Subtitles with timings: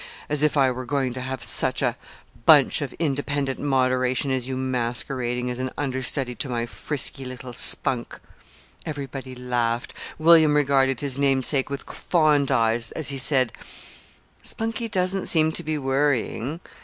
[0.29, 1.95] As if I were going to have such a
[2.47, 8.19] bunch of independent moderation as you masquerading as an understudy to my frisky little Spunk!"
[8.83, 9.93] Everybody laughed.
[10.17, 13.53] William regarded his namesake with fond eyes as he said:
[14.41, 16.61] "Spunkie doesn't seem to be worrying."